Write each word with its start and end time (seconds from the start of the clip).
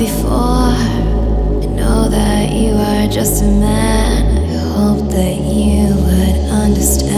before. 0.00 0.32
I 0.32 1.66
know 1.76 2.08
that 2.08 2.52
you 2.52 2.72
are 2.72 3.06
just 3.06 3.42
a 3.42 3.46
man. 3.46 4.48
I 4.48 4.58
hope 4.78 5.10
that 5.10 5.36
you 5.36 5.94
would 5.94 6.50
understand. 6.50 7.09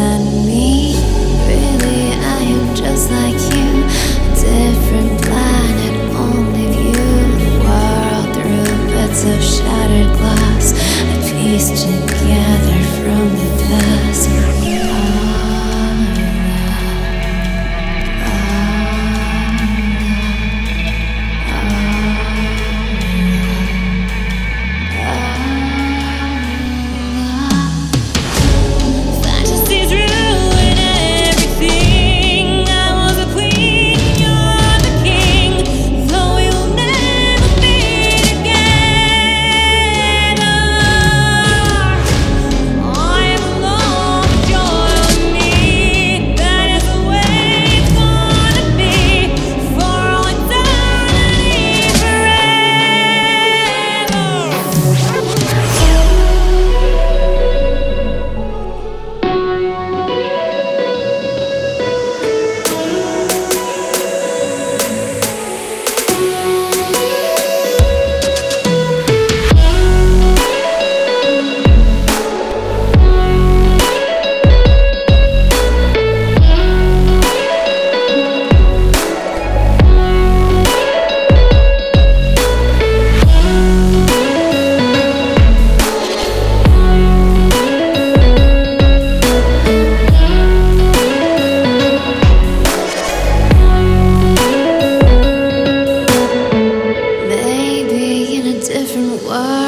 Whoa. 99.32 99.61